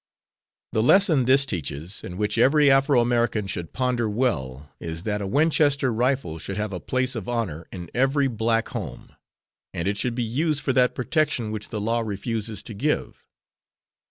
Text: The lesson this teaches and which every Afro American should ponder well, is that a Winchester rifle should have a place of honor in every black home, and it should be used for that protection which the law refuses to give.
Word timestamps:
The 0.73 0.81
lesson 0.81 1.25
this 1.25 1.45
teaches 1.45 2.03
and 2.03 2.17
which 2.17 2.39
every 2.39 2.71
Afro 2.71 3.01
American 3.01 3.45
should 3.45 3.71
ponder 3.71 4.09
well, 4.09 4.71
is 4.79 5.03
that 5.03 5.21
a 5.21 5.27
Winchester 5.27 5.93
rifle 5.93 6.39
should 6.39 6.57
have 6.57 6.73
a 6.73 6.79
place 6.79 7.13
of 7.13 7.29
honor 7.29 7.67
in 7.71 7.87
every 7.93 8.27
black 8.27 8.69
home, 8.69 9.15
and 9.75 9.87
it 9.87 9.97
should 9.99 10.15
be 10.15 10.23
used 10.23 10.61
for 10.63 10.73
that 10.73 10.95
protection 10.95 11.51
which 11.51 11.69
the 11.69 11.79
law 11.79 11.99
refuses 11.99 12.63
to 12.63 12.73
give. 12.73 13.27